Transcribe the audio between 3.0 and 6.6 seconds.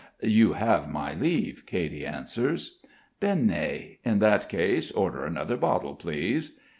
"Bene. In that case, order another bottle, please."